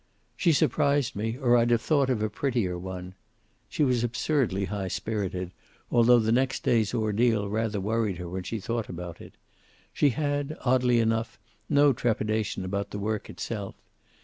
[0.35, 3.13] "She surprised me, or I'd have thought of a prettier one."
[3.69, 5.51] She was absurdly high spirited,
[5.91, 9.35] although the next day's ordeal rather worried her when she thought about it.
[9.93, 11.37] She had, oddly enough,
[11.69, 13.75] no trepidation about the work itself.